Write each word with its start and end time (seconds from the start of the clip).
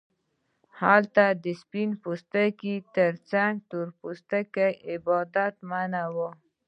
هلته 0.81 1.23
د 1.43 1.45
سپین 1.61 1.89
پوستو 2.01 2.43
ترڅنګ 2.95 3.53
د 3.61 3.65
تور 3.69 3.87
پوستو 3.99 4.39
عبادت 4.91 5.53
منع 5.69 6.05
و. 6.15 6.17